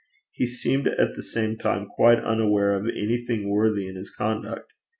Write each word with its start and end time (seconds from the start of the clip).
He 0.31 0.47
seemed 0.47 0.87
at 0.87 1.13
the 1.13 1.21
same 1.21 1.59
time 1.59 1.85
quite 1.85 2.17
unaware 2.21 2.73
of 2.75 2.87
anything 2.87 3.47
worthy 3.51 3.87
in 3.87 3.95
his 3.97 4.09
conduct. 4.09 4.73